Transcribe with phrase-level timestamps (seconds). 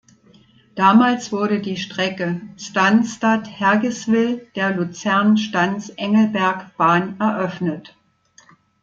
[0.73, 7.95] Damals wurde die Strecke Stanstad-Hergiswil der Luzern-Stans-Engelberg-Bahn eröffnet.